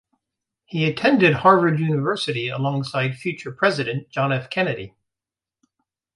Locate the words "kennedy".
4.49-4.95